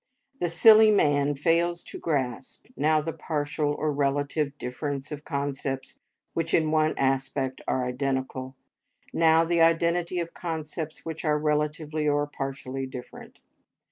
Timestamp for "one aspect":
6.71-7.61